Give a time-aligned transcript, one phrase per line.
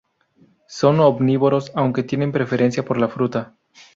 [0.67, 3.53] Son omnívoros, aunque tienen preferencia por la fruta.